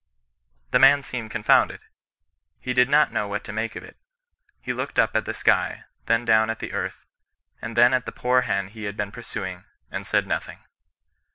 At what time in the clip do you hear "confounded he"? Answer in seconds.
1.29-2.73